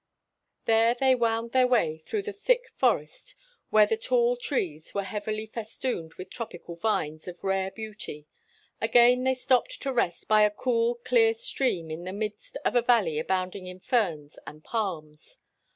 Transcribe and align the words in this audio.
There 0.65 0.95
they 0.95 1.13
wound 1.13 1.51
their 1.51 1.67
way 1.67 1.99
through 1.99 2.23
the 2.23 2.33
thick 2.33 2.69
for 2.75 2.97
est, 2.99 3.35
where 3.69 3.85
the 3.85 3.95
tall 3.97 4.35
trees 4.35 4.95
were 4.95 5.03
heavily 5.03 5.45
fes 5.45 5.77
tooned 5.77 6.15
with 6.15 6.31
tropical 6.31 6.75
vines 6.75 7.27
of 7.27 7.43
rare 7.43 7.69
beauty. 7.69 8.25
Again, 8.81 9.25
they 9.25 9.35
stopped 9.35 9.79
to 9.83 9.93
rest 9.93 10.27
by 10.27 10.41
a 10.41 10.49
cool, 10.49 10.95
clear 10.95 11.35
stream 11.35 11.91
in 11.91 12.03
the 12.05 12.13
midst 12.13 12.57
of 12.65 12.75
a 12.75 12.81
valley 12.81 13.19
abounding 13.19 13.67
in 13.67 13.79
ferns 13.79 14.39
and 14.47 14.63
palms. 14.63 15.37